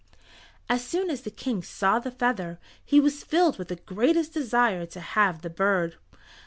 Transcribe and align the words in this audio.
As 0.67 0.83
soon 0.83 1.11
as 1.11 1.21
the 1.21 1.29
King 1.29 1.61
saw 1.61 1.99
the 1.99 2.09
feather 2.09 2.59
he 2.83 2.99
was 2.99 3.23
filled 3.23 3.59
with 3.59 3.67
the 3.67 3.75
greatest 3.75 4.33
desire 4.33 4.87
to 4.87 4.99
have 4.99 5.43
the 5.43 5.49
bird. 5.51 5.95